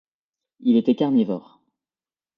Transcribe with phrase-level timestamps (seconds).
[0.61, 1.61] Il était carnivore.